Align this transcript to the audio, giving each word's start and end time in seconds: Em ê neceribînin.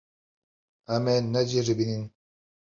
Em 0.95 1.05
ê 1.15 1.17
neceribînin. 1.33 2.03